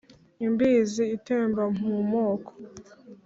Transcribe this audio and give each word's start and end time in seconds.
imbizi 0.45 1.03
itemba 1.17 1.63
mu 1.77 1.95
moko. 2.11 2.51